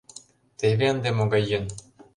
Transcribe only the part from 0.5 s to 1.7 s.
Теве ынде могай йӧн.